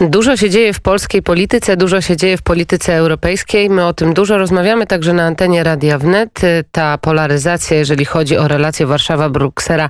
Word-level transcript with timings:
Dużo 0.00 0.36
się 0.36 0.50
dzieje 0.50 0.72
w 0.72 0.80
polskiej 0.80 1.22
polityce, 1.22 1.76
dużo 1.76 2.00
się 2.00 2.16
dzieje 2.16 2.36
w 2.36 2.42
polityce 2.42 2.94
europejskiej. 2.94 3.70
My 3.70 3.86
o 3.86 3.92
tym 3.92 4.14
dużo 4.14 4.38
rozmawiamy 4.38 4.86
także 4.86 5.12
na 5.12 5.24
antenie 5.24 5.64
Radia 5.64 5.98
Wnet. 5.98 6.40
Ta 6.72 6.98
polaryzacja, 6.98 7.76
jeżeli 7.76 8.04
chodzi 8.04 8.36
o 8.36 8.48
relacje 8.48 8.86
Warszawa-Bruksela, 8.86 9.88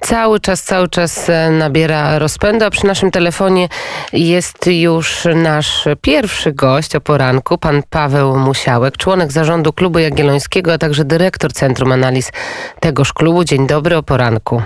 cały 0.00 0.40
czas, 0.40 0.62
cały 0.62 0.88
czas 0.88 1.28
e, 1.28 1.50
nabiera 1.50 2.18
rozpędu, 2.18 2.64
a 2.64 2.70
przy 2.70 2.86
naszym 2.86 3.10
telefonie 3.10 3.68
jest 4.12 4.66
już 4.66 5.26
nasz 5.34 5.84
pierwszy 6.00 6.52
gość 6.52 6.96
o 6.96 7.00
poranku, 7.00 7.58
pan 7.58 7.82
Paweł 7.90 8.38
Musiałek, 8.38 8.96
członek 8.96 9.32
zarządu 9.32 9.72
Klubu 9.72 9.98
Jagiellońskiego, 9.98 10.72
a 10.72 10.78
także 10.78 11.04
dyrektor 11.04 11.52
Centrum 11.52 11.92
Analiz 11.92 12.32
tegoż 12.80 13.12
klubu. 13.12 13.44
Dzień 13.44 13.66
dobry 13.66 13.96
o 13.96 14.02
poranku. 14.02 14.62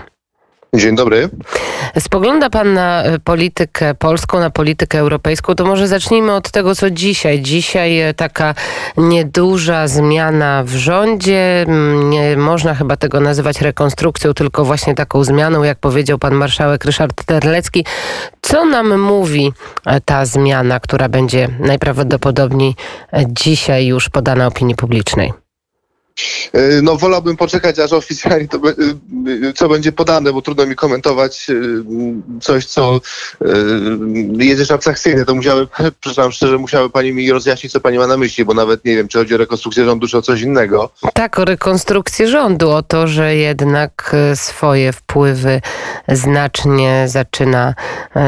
Dzień 0.74 0.96
dobry. 0.96 1.28
Spogląda 1.98 2.50
Pan 2.50 2.74
na 2.74 3.02
e, 3.02 3.18
politykę 3.18 3.94
polską, 3.94 4.40
na 4.40 4.50
politykę 4.50 4.98
europejską, 4.98 5.54
to 5.54 5.64
może 5.64 5.88
zacznijmy 5.88 6.32
od 6.32 6.50
tego, 6.50 6.74
co 6.74 6.90
dzisiaj. 6.90 7.40
Dzisiaj 7.40 8.00
e, 8.00 8.14
taka 8.14 8.54
nieduża 8.96 9.88
zmiana 9.88 10.62
w 10.64 10.70
rządzie. 10.70 11.66
Nie 12.04 12.36
można 12.36 12.74
chyba 12.74 12.96
tego 12.96 13.20
nazywać 13.20 13.60
rekonstrukcją, 13.60 14.34
tylko 14.34 14.64
właśnie 14.64 14.94
taką 14.94 15.24
zmianą, 15.24 15.62
jak 15.62 15.78
powiedział 15.78 16.18
pan 16.18 16.34
marszałek 16.34 16.84
Ryszard 16.84 17.24
Terlecki. 17.24 17.84
Co 18.42 18.64
nam 18.64 19.00
mówi 19.00 19.52
e, 19.86 20.00
ta 20.00 20.24
zmiana, 20.24 20.80
która 20.80 21.08
będzie 21.08 21.48
najprawdopodobniej 21.58 22.74
dzisiaj 23.28 23.86
już 23.86 24.08
podana 24.08 24.46
opinii 24.46 24.74
publicznej? 24.74 25.32
E, 26.52 26.82
no 26.82 26.96
wolałbym 26.96 27.36
poczekać, 27.36 27.78
aż 27.78 27.92
oficjalnie 27.92 28.48
to, 28.48 28.58
e, 28.58 28.70
e, 29.48 29.52
co 29.52 29.68
będzie 29.68 29.92
podane, 29.92 30.32
bo 30.32 30.42
trudno 30.42 30.66
mi 30.66 30.76
komentować 30.76 31.46
coś, 32.40 32.66
co 32.66 33.00
jedziesz 34.38 34.70
abstrakcyjnie. 34.70 35.24
To 35.24 35.34
musiały, 35.34 35.66
przepraszam 36.00 36.32
szczerze, 36.32 36.58
musiały 36.58 36.90
pani 36.90 37.12
mi 37.12 37.32
rozjaśnić, 37.32 37.72
co 37.72 37.80
pani 37.80 37.98
ma 37.98 38.06
na 38.06 38.16
myśli, 38.16 38.44
bo 38.44 38.54
nawet 38.54 38.84
nie 38.84 38.96
wiem, 38.96 39.08
czy 39.08 39.18
chodzi 39.18 39.34
o 39.34 39.36
rekonstrukcję 39.36 39.84
rządu, 39.84 40.08
czy 40.08 40.18
o 40.18 40.22
coś 40.22 40.40
innego. 40.40 40.90
Tak, 41.14 41.38
o 41.38 41.44
rekonstrukcję 41.44 42.28
rządu, 42.28 42.70
o 42.70 42.82
to, 42.82 43.06
że 43.06 43.36
jednak 43.36 44.16
swoje 44.34 44.92
wpływy 44.92 45.60
znacznie 46.08 47.04
zaczyna 47.08 47.74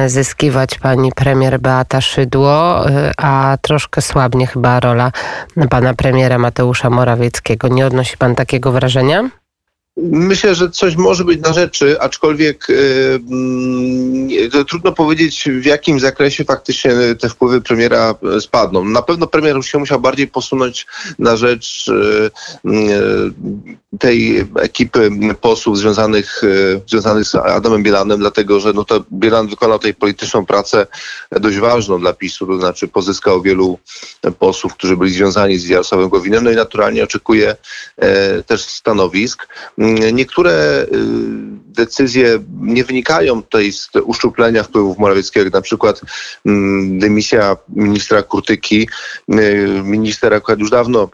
zyskiwać 0.07 0.79
pani 0.79 1.13
premier 1.13 1.61
Beata 1.61 2.01
Szydło, 2.01 2.85
a 3.17 3.59
troszkę 3.63 4.03
słabnie 4.03 4.47
chyba 4.47 4.81
rola 4.81 5.13
pana 5.71 5.95
premiera 5.95 6.39
Mateusza 6.39 6.91
Morawieckiego. 6.91 7.69
Nie 7.69 7.82
odnosi 7.87 8.17
pan 8.17 8.35
takiego 8.35 8.73
wrażenia? 8.73 9.31
Myślę, 9.97 10.55
że 10.55 10.71
coś 10.71 10.97
może 10.97 11.25
być 11.25 11.41
na 11.41 11.53
rzeczy, 11.53 12.01
aczkolwiek 12.01 12.67
yy, 12.69 14.65
trudno 14.65 14.93
powiedzieć, 14.93 15.49
w 15.61 15.65
jakim 15.65 16.01
zakresie 16.01 16.45
faktycznie 16.45 16.93
te 17.21 17.29
wpływy 17.29 17.61
premiera 17.61 18.15
spadną. 18.41 18.85
Na 18.85 19.03
pewno 19.03 19.27
premier 19.27 19.65
się 19.65 19.79
musiał 19.79 20.01
bardziej 20.01 20.29
posunąć 20.29 20.87
na 21.19 21.37
rzecz 21.37 21.91
yy, 22.65 23.33
tej 23.99 24.45
ekipy 24.61 25.11
posłów 25.41 25.79
związanych, 25.79 26.41
yy, 26.43 26.81
związanych 26.87 27.25
z 27.25 27.35
Adamem 27.35 27.83
Bielanem, 27.83 28.19
dlatego 28.19 28.61
że 28.61 28.73
no 28.73 28.85
to 28.85 29.05
Bielan 29.13 29.49
wykonał 29.49 29.79
tej 29.79 29.95
polityczną 29.95 30.47
pracę 30.47 30.87
dość 31.31 31.59
ważną 31.59 32.01
dla 32.01 32.13
PiSu, 32.13 32.47
to 32.47 32.59
znaczy 32.59 32.89
pozyskał 32.89 33.43
wielu 33.43 33.79
posłów, 34.39 34.75
którzy 34.75 34.97
byli 34.97 35.13
związani 35.13 35.59
z 35.59 35.69
Jarosławem 35.69 36.09
Gowinem, 36.09 36.45
no 36.45 36.51
i 36.51 36.57
naturalnie 36.57 37.05
oczekuje 37.05 37.57
też 38.47 38.61
stanowisk. 38.61 39.47
Niektóre 40.13 40.83
y, 40.83 40.87
decyzje 41.73 42.39
nie 42.61 42.85
wynikają 42.85 43.43
tutaj 43.43 43.73
z 43.73 43.91
uszczuplenia 44.05 44.63
wpływów 44.63 44.99
Morawieckiego, 44.99 45.51
na 45.51 45.63
przykład 45.63 46.01
mm, 46.47 46.99
dymisja 46.99 47.57
ministra 47.69 48.23
Kurtyki. 48.23 48.89
Y, 49.31 49.83
minister 49.85 50.35
akurat 50.35 50.61
już 50.61 50.71
dawno 50.71 51.09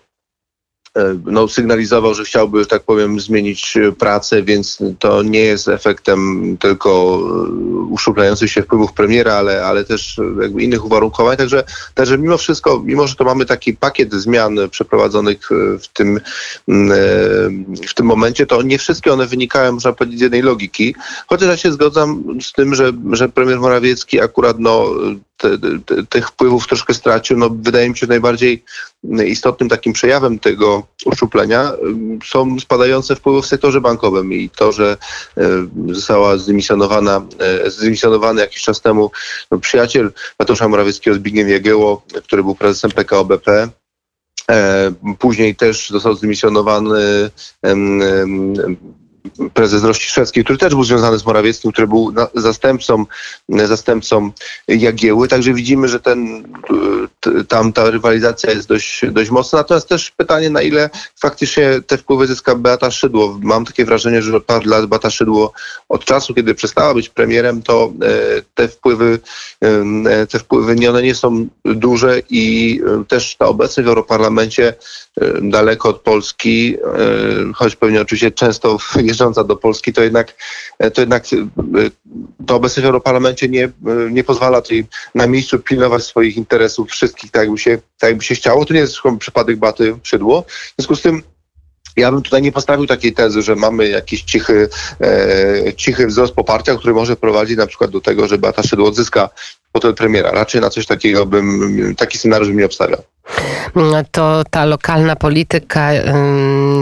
no, 1.25 1.48
sygnalizował, 1.48 2.14
że 2.14 2.25
chciałby, 2.25 2.67
tak 2.67 2.83
powiem, 2.83 3.20
zmienić 3.20 3.76
e, 3.76 3.93
pracę, 3.93 4.43
więc 4.43 4.78
to 4.99 5.22
nie 5.22 5.41
jest 5.41 5.69
efektem 5.69 6.56
tylko 6.60 6.91
e, 6.91 7.50
uszczuplających 7.91 8.50
się 8.50 8.62
wpływów 8.62 8.93
premiera, 8.93 9.34
ale, 9.34 9.65
ale 9.65 9.84
też 9.84 10.21
innych 10.59 10.84
uwarunkowań. 10.84 11.37
Także, 11.37 11.65
także 11.94 12.19
mimo 12.19 12.38
wszystko, 12.38 12.82
mimo 12.84 13.06
że 13.06 13.15
to 13.15 13.25
mamy 13.25 13.47
taki 13.47 13.75
pakiet 13.75 14.15
zmian 14.15 14.59
przeprowadzonych 14.71 15.48
w 15.81 15.88
tym, 15.88 16.21
w 17.88 17.94
tym 17.94 18.06
momencie, 18.06 18.47
to 18.47 18.62
nie 18.62 18.78
wszystkie 18.78 19.12
one 19.12 19.27
wynikają, 19.27 19.72
można 19.72 19.93
powiedzieć, 19.93 20.19
z 20.19 20.22
jednej 20.22 20.43
logiki. 20.43 20.94
Chociaż 21.27 21.48
ja 21.48 21.56
się 21.56 21.72
zgadzam 21.72 22.25
z 22.43 22.53
tym, 22.53 22.75
że, 22.75 22.93
że 23.12 23.28
premier 23.28 23.60
Morawiecki 23.60 24.21
akurat 24.21 24.56
no, 24.59 24.87
te, 25.38 25.59
te, 25.87 26.06
tych 26.06 26.28
wpływów 26.28 26.66
troszkę 26.66 26.94
stracił. 26.94 27.38
No, 27.38 27.50
wydaje 27.50 27.88
mi 27.88 27.97
się, 27.97 28.00
że 28.00 28.06
najbardziej 28.06 28.65
istotnym 29.26 29.69
takim 29.69 29.93
przejawem 29.93 30.38
tego 30.38 30.87
uszczuplenia 31.04 31.72
są 32.25 32.60
spadające 32.60 33.16
wpływy 33.16 33.43
w 33.43 33.47
sektorze 33.47 33.81
bankowym 33.81 34.32
i 34.32 34.50
to, 34.50 34.72
że 34.72 34.97
e, 35.37 35.48
została 35.88 36.37
zdymisjonowana, 36.37 37.27
e, 37.38 37.71
zdymisjonowany 37.71 38.41
jakiś 38.41 38.62
czas 38.62 38.81
temu 38.81 39.10
no, 39.50 39.59
przyjaciel 39.59 40.12
Mateusza 40.38 40.69
Morawieckiego 40.69 41.16
Zbigniew 41.16 41.48
Jagieło, 41.48 42.03
który 42.25 42.43
był 42.43 42.54
prezesem 42.54 42.91
PKO 42.91 43.25
BP, 43.25 43.69
e, 44.50 44.93
Później 45.19 45.56
też 45.56 45.91
został 45.91 46.15
zdymisjonowany 46.15 47.31
prezes 49.54 49.84
Rościszewski, 49.84 50.44
który 50.44 50.59
też 50.59 50.75
był 50.75 50.84
związany 50.84 51.19
z 51.19 51.26
Morawieckim, 51.26 51.72
który 51.72 51.88
był 51.88 52.12
zastępcą, 52.34 53.06
zastępcą 53.49 54.31
Jagieły. 54.69 55.28
Także 55.28 55.54
widzimy, 55.54 55.88
że 55.88 56.00
ten, 56.00 56.49
tam 57.48 57.72
ta 57.72 57.91
rywalizacja 57.91 58.50
jest 58.50 58.69
dość, 58.69 59.00
dość 59.10 59.31
mocna. 59.31 59.59
Natomiast 59.59 59.88
też 59.88 60.10
pytanie, 60.10 60.50
na 60.50 60.62
ile 60.62 60.91
faktycznie 61.21 61.81
te 61.87 61.98
wpływy 61.98 62.27
zyska 62.27 62.54
Beata 62.54 62.91
Szydło. 62.91 63.38
Mam 63.43 63.65
takie 63.65 63.84
wrażenie, 63.84 64.22
że 64.22 64.37
od 64.37 64.44
paru 64.44 64.71
lat 64.71 64.87
Beata 64.87 65.10
Szydło 65.10 65.53
od 65.88 66.04
czasu, 66.04 66.34
kiedy 66.34 66.54
przestała 66.54 66.94
być 66.94 67.09
premierem, 67.09 67.62
to 67.62 67.93
e, 68.03 68.43
te 68.54 68.69
wpływy, 68.69 69.19
e, 69.60 70.27
te 70.27 70.38
wpływy 70.38 70.77
nie, 70.77 70.91
one 70.91 71.03
nie 71.03 71.15
są 71.15 71.47
duże 71.65 72.22
i 72.31 72.81
e, 72.87 73.04
też 73.04 73.37
ta 73.37 73.47
obecność 73.47 73.87
w 73.87 73.88
Europarlamencie 73.88 74.75
daleko 75.43 75.88
od 75.88 76.00
Polski, 76.00 76.77
choć 77.54 77.77
pewnie 77.77 78.00
oczywiście 78.00 78.31
często 78.31 78.78
do 79.34 79.56
Polski, 79.56 79.93
to 79.93 80.03
jednak 80.03 80.34
to, 80.94 81.00
jednak 81.00 81.25
to 82.47 82.56
obecność 82.56 82.83
w 82.83 82.87
Europarlamencie 82.87 83.49
nie, 83.49 83.71
nie 84.11 84.25
pozwala 84.25 84.62
tutaj 84.62 84.87
na 85.15 85.27
miejscu 85.27 85.59
pilnować 85.59 86.05
swoich 86.05 86.37
interesów 86.37 86.91
wszystkich 86.91 87.31
tak 87.31 87.43
jakby 87.43 87.59
się, 87.59 87.78
tak 87.99 88.11
jakby 88.11 88.25
się 88.25 88.34
chciało. 88.34 88.65
To 88.65 88.75
nie 88.75 88.81
jest 88.81 88.97
przypadek 89.19 89.56
Baty 89.56 89.97
Szydło. 90.03 90.43
W 90.43 90.75
związku 90.77 90.97
z 90.97 91.03
tym 91.03 91.22
ja 91.99 92.12
bym 92.12 92.22
tutaj 92.22 92.43
nie 92.43 92.53
postawił 92.53 92.87
takiej 92.87 93.12
tezy, 93.12 93.43
że 93.43 93.56
mamy 93.56 93.89
jakiś 93.89 94.22
cichy, 94.22 94.69
e, 95.00 95.72
cichy 95.77 96.06
wzrost 96.06 96.34
poparcia, 96.34 96.77
który 96.77 96.95
może 96.95 97.16
prowadzić 97.16 97.56
na 97.56 97.66
przykład 97.66 97.91
do 97.91 98.00
tego, 98.00 98.28
że 98.28 98.39
Beata 98.39 98.62
Szydło 98.62 98.89
odzyska 98.89 99.31
fotel 99.72 99.95
premiera. 99.95 100.31
Raczej 100.31 100.60
na 100.60 100.71
coś 100.71 100.87
takiego 100.87 101.27
bym, 101.27 101.95
taki 101.97 102.19
scenariusz 102.19 102.49
bym 102.49 102.59
nie 102.59 102.66
obstawiał. 102.66 103.03
To 104.11 104.43
ta 104.50 104.65
lokalna 104.65 105.16
polityka 105.16 105.89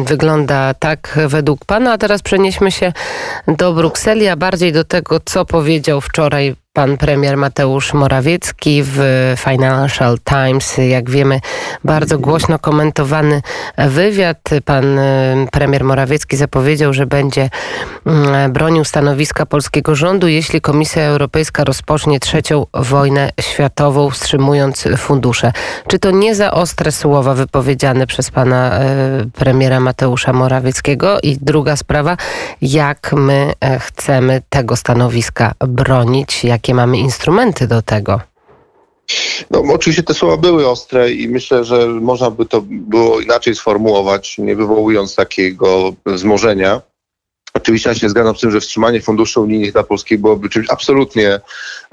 wygląda 0.04 0.74
tak 0.74 1.18
według 1.26 1.64
Pana, 1.64 1.92
a 1.92 1.98
teraz 1.98 2.22
przenieśmy 2.22 2.70
się 2.70 2.92
do 3.48 3.72
Brukseli, 3.72 4.28
a 4.28 4.36
bardziej 4.36 4.72
do 4.72 4.84
tego, 4.84 5.20
co 5.24 5.44
powiedział 5.44 6.00
wczoraj 6.00 6.56
pan 6.76 6.96
premier 6.96 7.36
Mateusz 7.36 7.94
Morawiecki 7.94 8.82
w 8.82 9.00
Financial 9.36 10.18
Times. 10.24 10.78
Jak 10.88 11.10
wiemy, 11.10 11.40
bardzo 11.84 12.18
głośno 12.18 12.58
komentowany 12.58 13.42
wywiad. 13.88 14.38
Pan 14.64 14.98
y, 14.98 15.48
premier 15.52 15.84
Morawiecki 15.84 16.36
zapowiedział, 16.36 16.92
że 16.92 17.06
będzie 17.06 17.50
mm, 18.06 18.52
bronił 18.52 18.84
stanowiska 18.84 19.46
polskiego 19.46 19.94
rządu, 19.94 20.28
jeśli 20.28 20.60
Komisja 20.60 21.02
Europejska 21.02 21.64
rozpocznie 21.64 22.20
trzecią 22.20 22.66
wojnę 22.74 23.30
światową, 23.40 24.10
wstrzymując 24.10 24.84
fundusze. 24.96 25.52
Czy 25.88 25.98
to 25.98 26.10
nie 26.10 26.34
za 26.34 26.50
ostre 26.50 26.92
słowa 26.92 27.34
wypowiedziane 27.34 28.06
przez 28.06 28.30
pana 28.30 28.80
y, 28.80 29.30
premiera 29.30 29.80
Mateusza 29.80 30.32
Morawieckiego? 30.32 31.18
I 31.22 31.36
druga 31.40 31.76
sprawa, 31.76 32.16
jak 32.62 33.12
my 33.12 33.52
e, 33.60 33.78
chcemy 33.78 34.42
tego 34.50 34.76
stanowiska 34.76 35.54
bronić? 35.68 36.44
Jak 36.44 36.65
jakie 36.66 36.74
mamy 36.74 36.98
instrumenty 36.98 37.66
do 37.66 37.82
tego? 37.82 38.20
No, 39.50 39.62
oczywiście 39.74 40.02
te 40.02 40.14
słowa 40.14 40.36
były 40.36 40.68
ostre 40.68 41.12
i 41.12 41.28
myślę, 41.28 41.64
że 41.64 41.86
można 41.86 42.30
by 42.30 42.46
to 42.46 42.62
było 42.66 43.20
inaczej 43.20 43.54
sformułować, 43.54 44.38
nie 44.38 44.56
wywołując 44.56 45.14
takiego 45.14 45.92
wzmożenia. 46.06 46.80
Oczywiście 47.54 47.88
ja 47.88 47.94
się 47.94 48.08
zgadzam 48.08 48.36
z 48.36 48.40
tym, 48.40 48.50
że 48.50 48.60
wstrzymanie 48.60 49.00
funduszy 49.00 49.40
unijnych 49.40 49.72
dla 49.72 49.82
Polski 49.82 50.18
byłoby 50.18 50.48
czymś 50.48 50.70
absolutnie 50.70 51.40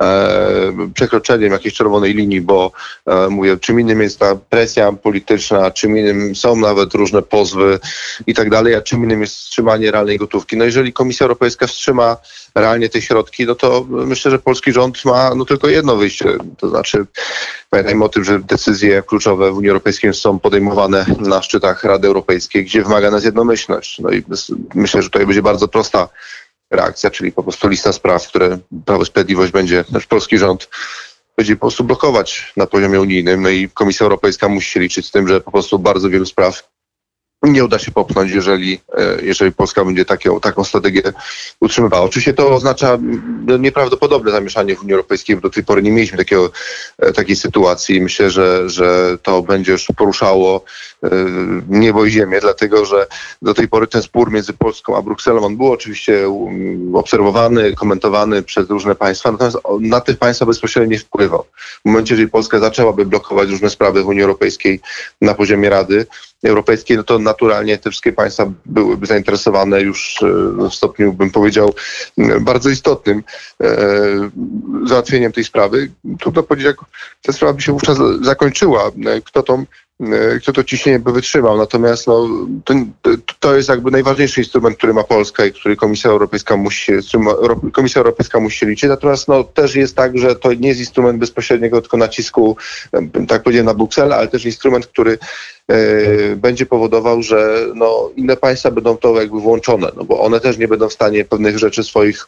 e, 0.01 0.89
przekroczeniem 0.93 1.51
jakiejś 1.51 1.73
czerwonej 1.73 2.13
linii, 2.13 2.41
bo 2.41 2.71
e, 3.05 3.29
mówię, 3.29 3.57
czym 3.57 3.79
innym 3.79 4.01
jest 4.01 4.19
ta 4.19 4.35
presja 4.35 4.91
polityczna, 4.91 5.71
czym 5.71 5.97
innym 5.97 6.35
są 6.35 6.55
nawet 6.55 6.93
różne 6.93 7.21
pozwy 7.21 7.79
i 8.27 8.33
tak 8.33 8.49
dalej, 8.49 8.75
a 8.75 8.81
czym 8.81 9.03
innym 9.03 9.21
jest 9.21 9.35
wstrzymanie 9.35 9.91
realnej 9.91 10.17
gotówki. 10.17 10.57
No 10.57 10.65
jeżeli 10.65 10.93
Komisja 10.93 11.23
Europejska 11.23 11.67
wstrzyma 11.67 12.17
realnie 12.55 12.89
te 12.89 13.01
środki, 13.01 13.45
no 13.45 13.55
to 13.55 13.85
myślę, 13.89 14.31
że 14.31 14.39
polski 14.39 14.71
rząd 14.71 15.05
ma 15.05 15.35
no 15.35 15.45
tylko 15.45 15.67
jedno 15.67 15.95
wyjście. 15.95 16.25
To 16.57 16.69
znaczy 16.69 17.05
pamiętajmy 17.69 18.05
o 18.05 18.09
tym, 18.09 18.23
że 18.23 18.39
decyzje 18.39 19.03
kluczowe 19.03 19.51
w 19.51 19.57
Unii 19.57 19.69
Europejskiej 19.69 20.13
są 20.13 20.39
podejmowane 20.39 21.05
na 21.19 21.41
szczytach 21.41 21.83
Rady 21.83 22.07
Europejskiej, 22.07 22.65
gdzie 22.65 22.83
wymaga 22.83 23.11
nas 23.11 23.23
jednomyślność. 23.23 23.99
No 23.99 24.11
i 24.11 24.23
myślę, 24.75 25.01
że 25.01 25.09
tutaj 25.09 25.25
będzie 25.25 25.41
bardzo 25.41 25.67
prosta 25.67 26.09
reakcja, 26.71 27.09
czyli 27.09 27.31
po 27.31 27.43
prostu 27.43 27.67
lista 27.67 27.93
spraw, 27.93 28.27
które 28.27 28.57
Prawo 28.85 29.03
i 29.03 29.05
Sprawiedliwość 29.05 29.51
będzie, 29.51 29.85
nasz 29.91 30.05
polski 30.05 30.37
rząd 30.37 30.69
będzie 31.37 31.55
po 31.55 31.59
prostu 31.59 31.83
blokować 31.83 32.53
na 32.57 32.67
poziomie 32.67 33.01
unijnym. 33.01 33.41
No 33.41 33.49
i 33.49 33.69
Komisja 33.69 34.03
Europejska 34.03 34.49
musi 34.49 34.69
się 34.69 34.79
liczyć 34.79 35.07
z 35.07 35.11
tym, 35.11 35.27
że 35.27 35.41
po 35.41 35.51
prostu 35.51 35.79
bardzo 35.79 36.09
wielu 36.09 36.25
spraw 36.25 36.72
nie 37.43 37.65
uda 37.65 37.79
się 37.79 37.91
popchnąć, 37.91 38.31
jeżeli, 38.31 38.79
e, 38.97 39.17
jeżeli 39.21 39.51
Polska 39.51 39.85
będzie 39.85 40.05
taką, 40.05 40.39
taką 40.39 40.63
strategię 40.63 41.01
utrzymywała. 41.59 42.03
Oczywiście 42.03 42.33
to 42.33 42.49
oznacza 42.49 42.97
nieprawdopodobne 43.59 44.31
zamieszanie 44.31 44.75
w 44.75 44.81
Unii 44.81 44.93
Europejskiej, 44.93 45.35
bo 45.35 45.41
do 45.41 45.49
tej 45.49 45.63
pory 45.63 45.81
nie 45.81 45.91
mieliśmy 45.91 46.17
takiego, 46.17 46.51
e, 46.97 47.13
takiej 47.13 47.35
sytuacji. 47.35 48.01
Myślę, 48.01 48.29
że, 48.29 48.69
że 48.69 49.17
to 49.23 49.41
będzie 49.41 49.71
już 49.71 49.87
poruszało 49.97 50.63
e, 51.03 51.09
niebo 51.69 52.05
i 52.05 52.11
ziemię, 52.11 52.39
dlatego 52.41 52.85
że 52.85 53.07
do 53.41 53.53
tej 53.53 53.67
pory 53.67 53.87
ten 53.87 54.01
spór 54.01 54.31
między 54.31 54.53
Polską 54.53 54.97
a 54.97 55.01
Brukselą, 55.01 55.45
on 55.45 55.57
był 55.57 55.71
oczywiście 55.71 56.27
obserwowany, 56.93 57.73
komentowany 57.73 58.43
przez 58.43 58.69
różne 58.69 58.95
państwa, 58.95 59.31
natomiast 59.31 59.57
na 59.79 60.01
tych 60.01 60.17
państwa 60.17 60.45
bezpośrednio 60.45 60.91
nie 60.91 60.99
wpływał. 60.99 61.45
W 61.85 61.85
momencie, 61.85 62.13
jeżeli 62.13 62.29
Polska 62.29 62.59
zaczęłaby 62.59 63.05
blokować 63.05 63.49
różne 63.49 63.69
sprawy 63.69 64.03
w 64.03 64.07
Unii 64.07 64.21
Europejskiej 64.21 64.79
na 65.21 65.33
poziomie 65.33 65.69
Rady, 65.69 66.05
Europejskiej, 66.43 66.97
no 66.97 67.03
to 67.03 67.19
naturalnie 67.19 67.77
te 67.77 67.89
wszystkie 67.89 68.13
państwa 68.13 68.51
byłyby 68.65 69.05
zainteresowane 69.05 69.81
już 69.81 70.23
e, 70.23 70.69
w 70.69 70.73
stopniu, 70.73 71.13
bym 71.13 71.31
powiedział, 71.31 71.73
bardzo 72.41 72.69
istotnym 72.69 73.23
e, 73.61 73.77
załatwieniem 74.85 75.31
tej 75.31 75.43
sprawy. 75.43 75.91
Trudno 76.19 76.43
powiedzieć, 76.43 76.65
jak 76.65 76.77
ta 77.21 77.33
sprawa 77.33 77.53
by 77.53 77.61
się 77.61 77.71
wówczas 77.71 77.97
zakończyła. 78.21 78.91
Kto 79.25 79.43
tą 79.43 79.65
E, 79.92 79.92
kto 80.41 80.53
to 80.53 80.63
ciśnienie 80.63 80.99
by 80.99 81.11
wytrzymał. 81.11 81.57
Natomiast 81.57 82.07
no, 82.07 82.27
to, 82.65 82.73
to 83.39 83.55
jest 83.55 83.69
jakby 83.69 83.91
najważniejszy 83.91 84.41
instrument, 84.41 84.77
który 84.77 84.93
ma 84.93 85.03
Polska 85.03 85.45
i 85.45 85.51
który 85.51 85.75
Komisja 85.75 86.09
Europejska 86.09 86.57
musi, 86.57 86.91
Komisja 87.71 87.99
Europejska 87.99 88.39
musi 88.39 88.57
się 88.57 88.65
liczyć. 88.65 88.89
Natomiast 88.89 89.27
no, 89.27 89.43
też 89.43 89.75
jest 89.75 89.95
tak, 89.95 90.17
że 90.17 90.35
to 90.35 90.53
nie 90.53 90.67
jest 90.67 90.79
instrument 90.79 91.19
bezpośredniego 91.19 91.81
tylko 91.81 91.97
nacisku, 91.97 92.57
tak 93.27 93.43
powiedziałem, 93.43 93.65
na 93.65 93.73
Brukselę, 93.73 94.15
ale 94.15 94.27
też 94.27 94.45
instrument, 94.45 94.87
który 94.87 95.17
e, 95.67 96.35
będzie 96.35 96.65
powodował, 96.65 97.21
że 97.21 97.67
no, 97.75 98.09
inne 98.15 98.37
państwa 98.37 98.71
będą 98.71 98.97
to 98.97 99.21
jakby 99.21 99.39
włączone, 99.39 99.87
no 99.97 100.03
bo 100.03 100.21
one 100.21 100.39
też 100.39 100.57
nie 100.57 100.67
będą 100.67 100.89
w 100.89 100.93
stanie 100.93 101.25
pewnych 101.25 101.57
rzeczy 101.57 101.83
swoich 101.83 102.27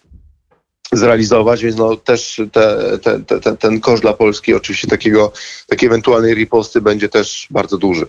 zrealizować, 0.97 1.63
więc 1.63 1.77
no 1.77 1.95
też 1.95 2.41
te, 2.51 2.97
te, 3.03 3.39
te, 3.39 3.57
ten 3.57 3.79
koszt 3.79 4.01
dla 4.01 4.13
Polski 4.13 4.53
oczywiście 4.53 4.87
takiego, 4.87 5.31
takiej 5.67 5.87
ewentualnej 5.87 6.33
riposty 6.33 6.81
będzie 6.81 7.09
też 7.09 7.47
bardzo 7.49 7.77
duży. 7.77 8.05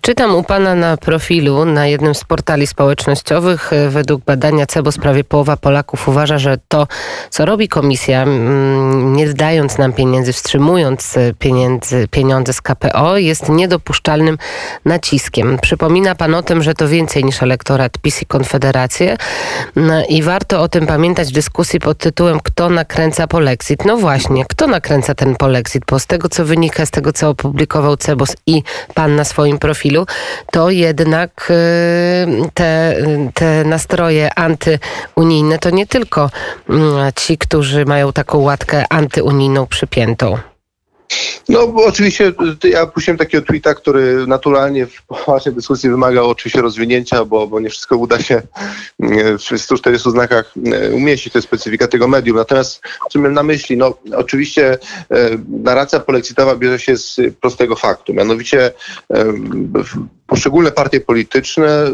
Czytam 0.00 0.34
u 0.34 0.42
Pana 0.42 0.74
na 0.74 0.96
profilu 0.96 1.64
na 1.64 1.86
jednym 1.86 2.14
z 2.14 2.24
portali 2.24 2.66
społecznościowych, 2.66 3.70
według 3.88 4.24
badania 4.24 4.66
CEBOS 4.66 4.98
prawie 4.98 5.24
połowa 5.24 5.56
Polaków 5.56 6.08
uważa, 6.08 6.38
że 6.38 6.58
to, 6.68 6.86
co 7.30 7.44
robi 7.44 7.68
komisja, 7.68 8.22
mm, 8.22 9.16
nie 9.16 9.34
dając 9.34 9.78
nam 9.78 9.92
pieniędzy, 9.92 10.32
wstrzymując 10.32 11.14
pieniędzy, 11.38 12.08
pieniądze 12.10 12.52
z 12.52 12.60
KPO, 12.60 13.16
jest 13.16 13.48
niedopuszczalnym 13.48 14.38
naciskiem. 14.84 15.58
Przypomina 15.62 16.14
Pan 16.14 16.34
o 16.34 16.42
tym, 16.42 16.62
że 16.62 16.74
to 16.74 16.88
więcej 16.88 17.24
niż 17.24 17.42
elektorat 17.42 17.98
PiS 17.98 18.22
i 18.22 18.26
Konfederację 18.26 19.16
no 19.76 20.04
i 20.08 20.22
warto 20.22 20.62
o 20.62 20.68
tym 20.68 20.86
pamiętać 20.86 21.28
w 21.28 21.32
dyskusji 21.32 21.80
pod 21.80 21.98
tytułem 22.04 22.40
Kto 22.40 22.70
nakręca 22.70 23.26
polexit? 23.26 23.84
No 23.84 23.96
właśnie, 23.96 24.44
kto 24.48 24.66
nakręca 24.66 25.14
ten 25.14 25.36
polexit? 25.36 25.82
Bo 25.90 25.98
z 25.98 26.06
tego, 26.06 26.28
co 26.28 26.44
wynika, 26.44 26.86
z 26.86 26.90
tego, 26.90 27.12
co 27.12 27.28
opublikował 27.28 27.96
Cebos 27.96 28.36
i 28.46 28.62
pan 28.94 29.16
na 29.16 29.24
swoim 29.24 29.58
profilu, 29.58 30.06
to 30.50 30.70
jednak 30.70 31.50
y, 31.50 32.50
te, 32.54 32.96
te 33.34 33.64
nastroje 33.64 34.38
antyunijne 34.38 35.58
to 35.58 35.70
nie 35.70 35.86
tylko 35.86 36.30
mm, 36.68 37.12
ci, 37.16 37.38
którzy 37.38 37.84
mają 37.84 38.12
taką 38.12 38.38
łatkę 38.38 38.84
antyunijną 38.90 39.66
przypiętą. 39.66 40.38
No 41.48 41.74
oczywiście 41.76 42.32
ja 42.64 42.86
puściłem 42.86 43.18
takiego 43.18 43.46
tweeta, 43.46 43.74
który 43.74 44.26
naturalnie 44.26 44.86
w 44.86 45.02
waszej 45.26 45.52
dyskusji 45.52 45.90
wymagał 45.90 46.30
oczywiście 46.30 46.60
rozwinięcia, 46.60 47.24
bo, 47.24 47.46
bo 47.46 47.60
nie 47.60 47.70
wszystko 47.70 47.96
uda 47.96 48.22
się 48.22 48.34
e, 48.34 49.38
w 49.38 49.42
140 49.60 50.10
znakach 50.10 50.54
e, 50.72 50.90
umieścić, 50.90 51.32
to 51.32 51.38
jest 51.38 51.48
specyfika 51.48 51.88
tego 51.88 52.08
medium. 52.08 52.36
Natomiast 52.36 52.80
co 53.10 53.18
miałem 53.18 53.34
na 53.34 53.42
myśli? 53.42 53.76
No 53.76 53.94
oczywiście 54.16 54.78
e, 55.10 55.30
narracja 55.48 56.00
polexitowa 56.00 56.56
bierze 56.56 56.78
się 56.78 56.96
z 56.96 57.20
prostego 57.40 57.76
faktu, 57.76 58.14
mianowicie 58.14 58.72
poszczególne 60.26 60.72
partie 60.72 61.00
polityczne 61.00 61.90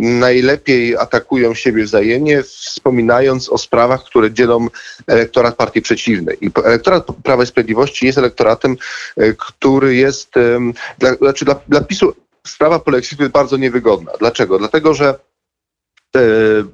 najlepiej 0.00 0.96
atakują 0.96 1.54
siebie 1.54 1.84
wzajemnie, 1.84 2.42
wspominając 2.42 3.48
o 3.48 3.58
sprawach, 3.58 4.04
które 4.04 4.32
dzielą 4.32 4.66
elektorat 5.06 5.56
partii 5.56 5.82
przeciwnej. 5.82 6.36
I 6.40 6.50
elektorat 6.64 7.06
Prawa 7.22 7.42
i 7.42 7.46
Sprawiedliwości 7.46 8.06
jest 8.06 8.18
elektoratem, 8.18 8.76
e, 9.16 9.32
który 9.32 9.94
jest, 9.94 10.34
dla, 10.98 11.14
znaczy 11.14 11.44
dla, 11.44 11.60
dla 11.68 11.80
PiSu 11.80 12.12
sprawa 12.46 12.78
polexitu 12.78 13.22
jest 13.22 13.32
bardzo 13.32 13.56
niewygodna. 13.56 14.12
Dlaczego? 14.18 14.58
Dlatego, 14.58 14.94
że 14.94 15.14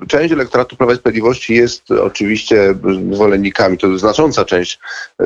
część 0.09 0.33
elektoratu 0.33 0.77
Prawa 0.77 0.93
i 0.93 0.97
Sprawiedliwości 0.97 1.55
jest 1.55 1.91
oczywiście 1.91 2.75
zwolennikami, 3.13 3.79
to 3.79 3.99
znacząca 3.99 4.45
część 4.45 4.79
e, 5.21 5.25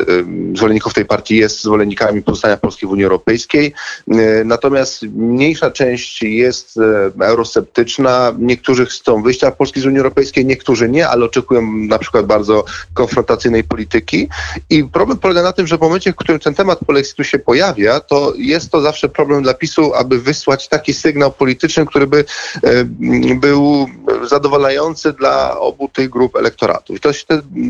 zwolenników 0.55 0.95
tej 0.95 1.05
partii 1.05 1.37
jest 1.37 1.63
zwolennikami 1.63 2.23
pozostania 2.23 2.57
Polski 2.57 2.87
w 2.87 2.91
Unii 2.91 3.05
Europejskiej, 3.05 3.73
e, 4.09 4.45
natomiast 4.45 5.03
mniejsza 5.03 5.71
część 5.71 6.23
jest 6.23 6.79
eurosceptyczna. 7.21 8.35
Niektórzy 8.39 8.87
chcą 8.87 9.23
wyjścia 9.23 9.51
Polski 9.51 9.81
z 9.81 9.87
Unii 9.87 9.99
Europejskiej, 9.99 10.47
niektórzy 10.47 10.89
nie, 10.89 11.09
ale 11.09 11.25
oczekują 11.25 11.73
na 11.73 11.99
przykład 11.99 12.27
bardzo 12.27 12.65
konfrontacyjnej 12.95 13.65
polityki. 13.65 14.29
I 14.71 14.85
problem 14.85 15.19
polega 15.19 15.43
na 15.43 15.53
tym, 15.53 15.67
że 15.67 15.79
w 15.79 15.81
momencie, 15.81 16.13
w 16.13 16.17
którym 16.17 16.41
ten 16.41 16.55
temat 16.55 16.79
polexitu 16.87 17.25
się 17.25 17.39
pojawia, 17.39 18.01
to 18.01 18.33
jest 18.37 18.71
to 18.71 18.81
zawsze 18.81 19.09
problem 19.09 19.43
dla 19.43 19.55
PiSu, 19.55 19.95
aby 19.95 20.21
wysłać 20.21 20.69
taki 20.69 20.95
sygnał 20.95 21.33
polityczny, 21.33 21.87
który 21.87 22.07
by 22.07 22.25
był 23.41 23.87
zadowalający 24.23 25.13
dla 25.13 25.61
obu 25.61 25.89
tych 25.89 26.11
grup 26.11 26.37
elektoratów. 26.37 26.97
I 26.97 27.01
to, 27.01 27.11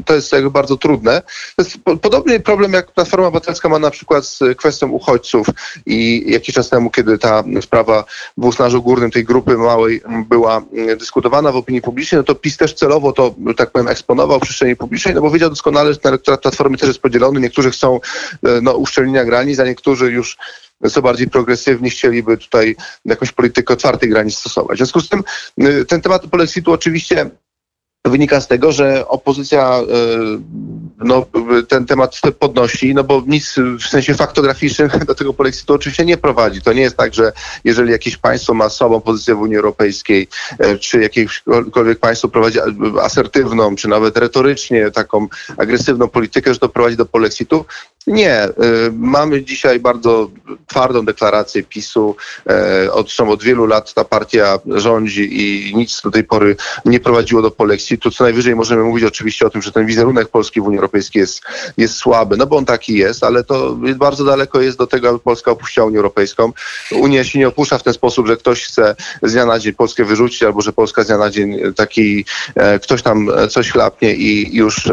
to 0.05 0.15
jest 0.15 0.33
jakby 0.33 0.51
bardzo 0.51 0.77
trudne. 0.77 1.23
To 1.57 1.63
jest 1.63 1.79
podobny 2.03 2.41
problem, 2.41 2.73
jak 2.73 2.93
Platforma 2.93 3.27
Obywatelska 3.27 3.69
ma 3.69 3.79
na 3.79 3.91
przykład 3.91 4.27
z 4.27 4.41
kwestią 4.57 4.89
uchodźców 4.89 5.47
i 5.87 6.25
jakiś 6.27 6.55
czas 6.55 6.69
temu, 6.69 6.91
kiedy 6.91 7.19
ta 7.19 7.45
sprawa 7.61 8.05
w 8.37 8.45
Usnarzu 8.45 8.83
Górnym 8.83 9.11
tej 9.11 9.25
grupy 9.25 9.59
małej 9.59 10.03
była 10.29 10.63
dyskutowana 10.99 11.53
w 11.53 11.57
opinii 11.57 11.83
publicznej, 11.83 12.19
no 12.19 12.25
to 12.25 12.35
PiS 12.35 12.57
też 12.57 12.75
celowo 12.75 13.13
to, 13.13 13.35
tak 13.57 13.71
powiem, 13.71 13.89
eksponował 13.89 14.39
w 14.39 14.43
przestrzeni 14.43 14.77
publicznej, 14.77 15.15
no 15.15 15.21
bo 15.21 15.31
wiedział 15.31 15.51
doskonale, 15.51 15.93
że 15.93 15.99
ten 15.99 16.09
elektorat 16.09 16.41
Platformy 16.41 16.77
też 16.77 16.89
jest 16.89 17.01
podzielony. 17.01 17.41
Niektórzy 17.41 17.71
chcą 17.71 18.01
e, 18.43 18.61
no, 18.63 18.73
uszczelnienia 18.73 19.25
granic, 19.25 19.59
a 19.59 19.65
niektórzy 19.65 20.13
już 20.13 20.37
co 20.91 21.03
bardziej 21.03 21.31
progresywni 21.31 21.91
chcieliby 21.91 22.37
tutaj 22.37 22.77
jakąś 23.05 23.33
politykę 23.33 23.75
otwartej 23.75 24.09
granic 24.09 24.37
stosować. 24.37 24.77
W 24.77 24.79
związku 24.79 25.01
z 25.01 25.09
tym 25.09 25.25
y, 25.63 25.85
ten 25.85 26.01
temat 26.01 26.27
polexitu 26.27 26.73
oczywiście 26.73 27.31
wynika 28.09 28.41
z 28.41 28.49
tego, 28.49 28.73
że 28.73 29.09
opozycja 29.09 29.81
y, 29.81 29.85
no, 30.99 31.27
ten 31.69 31.87
temat 31.87 32.21
podnosi, 32.39 32.95
no 32.95 33.05
bo 33.05 33.23
nic 33.27 33.55
w 33.79 33.89
sensie 33.89 34.15
faktograficznym 34.15 34.89
do 35.07 35.15
tego 35.15 35.35
polexitu 35.35 35.75
oczywiście 35.75 36.05
nie 36.05 36.17
prowadzi. 36.17 36.63
To 36.63 36.73
nie 36.73 36.83
jest 36.83 36.97
tak, 36.97 37.15
że 37.15 37.33
jeżeli 37.65 37.93
jakieś 37.93 38.17
państwo 38.17 38.55
ma 38.55 38.69
słabą 38.69 39.01
pozycję 39.01 39.35
w 39.35 39.41
Unii 39.41 39.57
Europejskiej, 39.57 40.29
y, 40.65 40.79
czy 40.79 41.01
jakiekolwiek 41.01 41.99
państwo 41.99 42.29
prowadzi 42.29 42.59
asertywną, 43.03 43.77
czy 43.77 43.89
nawet 43.89 44.17
retorycznie 44.17 44.91
taką 44.91 45.27
agresywną 45.57 46.09
politykę, 46.09 46.55
że 46.55 46.61
to 46.61 46.69
prowadzi 46.69 46.97
do 46.97 47.07
polexitu. 47.07 47.65
Nie. 48.07 48.45
Y, 48.45 48.53
mamy 48.93 49.45
dzisiaj 49.45 49.81
bardzo 49.81 50.31
twardą 50.67 51.05
deklarację 51.05 51.63
PiSu. 51.63 52.17
Y, 52.85 52.93
od, 52.93 53.43
wielu 53.43 53.67
lat 53.67 53.95
ta 53.95 54.05
partia 54.05 54.59
rządzi 54.67 55.29
i 55.41 55.77
nic 55.77 56.01
do 56.03 56.11
tej 56.11 56.25
pory 56.25 56.57
nie 56.85 57.01
prowadziło 57.01 57.43
do 57.43 57.51
polexitu. 57.51 58.11
Co 58.11 58.25
najwyżej 58.25 58.55
możemy 58.55 58.83
mówić 58.83 59.05
oczywiście 59.05 59.47
o 59.47 59.51
tym, 59.51 59.63
że 59.63 59.73
ten 59.73 59.87
wizerunek 59.87 60.29
Polski 60.29 60.61
w 60.61 60.67
Unii 60.67 60.79
Europejskiej 60.79 61.21
jest, 61.21 61.41
jest 61.77 61.95
słaby, 61.97 62.37
no 62.37 62.47
bo 62.47 62.57
on 62.57 62.65
taki 62.65 62.95
jest, 62.95 63.25
ale 63.25 63.45
to 63.45 63.77
bardzo 63.97 64.25
daleko 64.25 64.61
jest 64.61 64.79
do 64.79 64.87
tego, 64.87 65.09
aby 65.09 65.19
Polska 65.19 65.51
opuściła 65.51 65.87
Unię 65.87 65.97
Europejską. 65.97 66.53
Unia 66.93 67.25
się 67.25 67.39
nie 67.39 67.49
opuszcza 67.49 67.79
w 67.79 67.83
ten 67.83 67.93
sposób, 67.93 68.27
że 68.27 68.37
ktoś 68.37 68.65
chce 68.65 68.97
z 69.23 69.33
dnia 69.33 69.47
na 69.47 69.59
dzień 69.59 69.73
Polskę 69.73 70.05
wyrzucić, 70.05 70.43
albo 70.43 70.61
że 70.61 70.73
Polska 70.73 71.03
z 71.03 71.07
dnia 71.07 71.19
na 71.19 71.31
dzień 71.31 71.59
taki, 71.77 72.25
e, 72.55 72.79
ktoś 72.79 73.03
tam 73.03 73.31
coś 73.51 73.71
chlapnie 73.71 74.15
i 74.15 74.57
już 74.57 74.93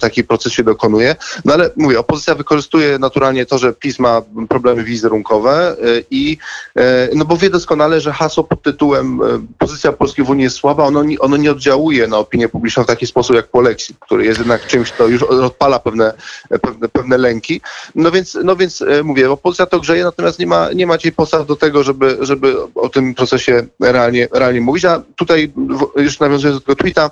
taki 0.00 0.24
proces 0.24 0.52
się 0.52 0.62
dokonuje. 0.62 1.16
No 1.44 1.54
ale 1.54 1.70
mówię, 1.76 1.98
opozycja 1.98 2.34
wykorzystuje 2.44 2.98
naturalnie 2.98 3.46
to, 3.46 3.58
że 3.58 3.72
PiS 3.72 3.98
ma 3.98 4.22
problemy 4.48 4.84
wizerunkowe 4.84 5.76
y, 5.84 6.04
i 6.10 6.38
e, 6.76 7.08
no 7.14 7.24
bo 7.24 7.36
wie 7.36 7.50
doskonale, 7.50 8.00
że 8.00 8.12
hasło 8.12 8.44
pod 8.44 8.62
tytułem 8.62 9.20
e, 9.22 9.46
pozycja 9.58 9.92
Polski 9.92 10.22
w 10.22 10.30
Unii 10.30 10.44
jest 10.44 10.56
słaba, 10.56 10.84
ono, 10.84 11.02
ono 11.20 11.36
nie 11.36 11.50
oddziałuje 11.50 12.06
na 12.08 12.18
opinię 12.18 12.48
publiczną 12.48 12.84
w 12.84 12.86
taki 12.86 13.06
sposób 13.06 13.36
jak 13.36 13.48
Polexit, 13.48 13.96
który 14.00 14.24
jest 14.24 14.38
jednak 14.38 14.66
czymś, 14.66 14.92
co 14.92 15.08
już 15.08 15.22
odpala 15.22 15.78
pewne, 15.78 16.14
pewne, 16.62 16.88
pewne 16.88 17.18
lęki. 17.18 17.60
No 17.94 18.10
więc, 18.10 18.38
no 18.44 18.56
więc 18.56 18.84
mówię, 19.04 19.30
opozycja 19.30 19.66
to 19.66 19.80
grzeje, 19.80 20.04
natomiast 20.04 20.38
nie 20.38 20.46
ma, 20.46 20.72
nie 20.72 20.86
ma 20.86 20.94
podstaw 21.16 21.46
do 21.46 21.56
tego, 21.56 21.82
żeby, 21.82 22.18
żeby 22.20 22.56
o 22.74 22.88
tym 22.88 23.14
procesie 23.14 23.66
realnie, 23.80 24.28
realnie 24.32 24.60
mówić. 24.60 24.84
A 24.84 25.02
tutaj 25.16 25.52
już 25.96 26.20
nawiązując 26.20 26.60
do 26.60 26.60
tego 26.60 26.76
tweeta, 26.76 27.10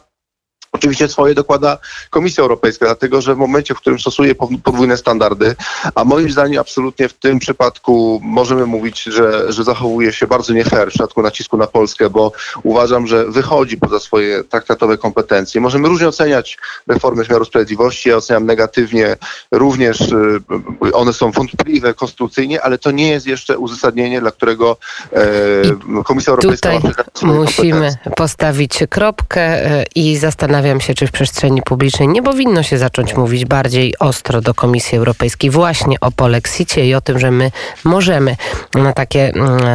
Oczywiście 0.83 1.09
swoje 1.09 1.35
dokłada 1.35 1.79
Komisja 2.11 2.43
Europejska, 2.43 2.87
dlatego 2.87 3.21
że 3.21 3.35
w 3.35 3.39
momencie, 3.39 3.75
w 3.75 3.77
którym 3.77 3.99
stosuje 3.99 4.35
podwójne 4.35 4.97
standardy, 4.97 5.55
a 5.95 6.05
moim 6.05 6.31
zdaniem 6.31 6.61
absolutnie 6.61 7.09
w 7.09 7.13
tym 7.13 7.39
przypadku 7.39 8.21
możemy 8.25 8.67
mówić, 8.67 9.03
że, 9.03 9.53
że 9.53 9.65
zachowuje 9.65 10.13
się 10.13 10.27
bardzo 10.27 10.53
nie 10.53 10.65
fair 10.65 10.89
w 10.89 10.91
przypadku 10.91 11.23
nacisku 11.23 11.57
na 11.57 11.67
Polskę, 11.67 12.11
bo 12.11 12.33
uważam, 12.63 13.07
że 13.07 13.31
wychodzi 13.31 13.77
poza 13.77 14.01
swoje 14.01 14.45
traktatowe 14.45 14.99
kompetencje. 14.99 15.61
Możemy 15.61 15.89
różnie 15.89 16.09
oceniać 16.09 16.59
reformy 16.87 17.25
wymiaru 17.25 17.45
sprawiedliwości, 17.45 18.09
ja 18.09 18.17
oceniam 18.17 18.47
negatywnie 18.47 19.17
również, 19.53 20.01
y, 20.01 20.93
one 20.93 21.13
są 21.13 21.31
wątpliwe 21.31 21.95
konstytucyjnie, 21.95 22.63
ale 22.63 22.79
to 22.79 22.91
nie 22.91 23.11
jest 23.11 23.27
jeszcze 23.27 23.59
uzasadnienie, 23.59 24.21
dla 24.21 24.31
którego 24.31 24.77
e, 25.13 26.03
Komisja 26.05 26.31
Europejska 26.31 26.73
Tutaj 26.73 26.93
musimy 27.23 27.95
postawić 28.17 28.79
kropkę 28.91 29.43
e, 29.43 29.85
i 29.95 30.17
zastanawiam 30.17 30.72
się, 30.81 30.95
czy 30.95 31.07
w 31.07 31.13
przestrzeni 31.13 31.63
publicznej 31.63 32.09
nie 32.09 32.23
powinno 32.23 32.63
się 32.63 32.79
zacząć 32.79 33.17
mówić 33.17 33.45
bardziej 33.45 33.95
ostro 33.99 34.41
do 34.41 34.55
Komisji 34.55 34.99
Europejskiej 34.99 35.51
właśnie 35.51 36.01
o 36.01 36.11
polexicie 36.11 36.87
i 36.87 36.95
o 36.95 37.01
tym, 37.01 37.19
że 37.19 37.31
my 37.31 37.51
możemy 37.85 38.37
na 38.75 38.93
takie 38.93 39.29
mm, 39.29 39.59
e, 39.65 39.69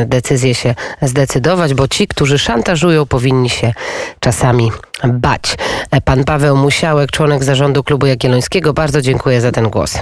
e, 0.00 0.06
decyzje 0.06 0.54
się 0.54 0.74
zdecydować, 1.02 1.74
bo 1.74 1.88
ci, 1.88 2.06
którzy 2.06 2.38
szantażują, 2.38 3.06
powinni 3.06 3.50
się 3.50 3.72
czasami 4.20 4.72
bać. 5.04 5.56
E, 5.90 6.00
Pan 6.00 6.24
Paweł 6.24 6.56
Musiałek, 6.56 7.10
członek 7.10 7.44
zarządu 7.44 7.84
Klubu 7.84 8.06
Jagiellońskiego, 8.06 8.72
bardzo 8.72 9.00
dziękuję 9.00 9.40
za 9.40 9.52
ten 9.52 9.70
głos. 9.70 9.98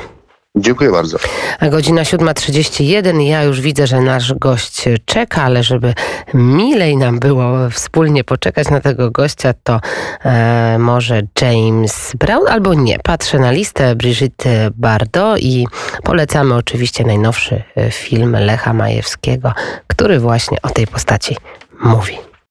Dziękuję 0.57 0.91
bardzo. 0.91 1.19
A 1.61 1.69
Godzina 1.69 2.03
7.31. 2.03 3.21
Ja 3.21 3.43
już 3.43 3.61
widzę, 3.61 3.87
że 3.87 4.01
nasz 4.01 4.35
gość 4.35 4.85
czeka, 5.05 5.43
ale 5.43 5.63
żeby 5.63 5.95
milej 6.35 6.97
nam 6.97 7.19
było 7.19 7.71
wspólnie 7.71 8.25
poczekać 8.25 8.71
na 8.71 8.81
tego 8.81 9.11
gościa, 9.11 9.55
to 9.65 9.81
e, 10.25 10.77
może 10.79 11.23
James 11.41 12.13
Brown 12.19 12.49
albo 12.49 12.75
nie. 12.75 12.99
Patrzę 12.99 13.39
na 13.39 13.51
listę 13.51 13.97
Brigitte 13.97 14.71
Bardot 14.75 15.41
i 15.41 15.67
polecamy 16.05 16.55
oczywiście 16.55 17.05
najnowszy 17.05 17.63
e, 17.77 17.91
film 17.91 18.37
Lecha 18.41 18.73
Majewskiego, 18.73 19.53
który 19.87 20.21
właśnie 20.21 20.59
o 20.63 20.69
tej 20.69 20.87
postaci 20.87 21.37
mówi. 21.81 22.32